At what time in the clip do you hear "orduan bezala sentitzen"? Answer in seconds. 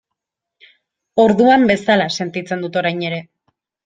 1.23-2.65